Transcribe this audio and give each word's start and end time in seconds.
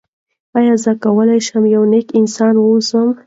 آیا 0.57 0.75
زه 0.83 0.91
کولی 1.03 1.39
شم 1.47 1.63
یو 1.75 1.83
نېک 1.91 2.07
انسان 2.19 2.53
واوسم؟ 2.57 3.07